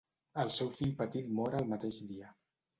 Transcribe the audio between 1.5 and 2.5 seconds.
el mateix dia.